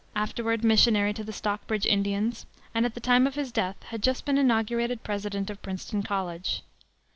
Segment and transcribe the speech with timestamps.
[0.15, 4.25] afterward missionary to the Stockbridge Indians, and at the time of his death had just
[4.25, 6.63] been inaugurated president of Princeton College.